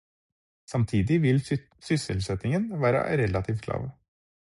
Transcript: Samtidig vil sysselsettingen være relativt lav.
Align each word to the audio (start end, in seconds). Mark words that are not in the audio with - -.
Samtidig 0.65 1.21
vil 1.21 1.43
sysselsettingen 1.81 2.81
være 2.81 3.13
relativt 3.23 3.67
lav. 3.67 3.89